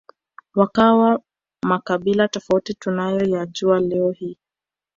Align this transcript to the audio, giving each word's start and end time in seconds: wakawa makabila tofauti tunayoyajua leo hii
wakawa 0.55 1.21
makabila 1.65 2.27
tofauti 2.27 2.73
tunayoyajua 2.73 3.79
leo 3.79 4.11
hii 4.11 4.37